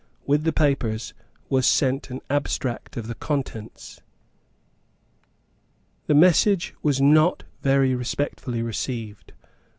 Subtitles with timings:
[0.25, 1.13] With the papers
[1.47, 4.01] was sent an abstract of the contents.
[6.07, 9.33] The message was not very respectfully received.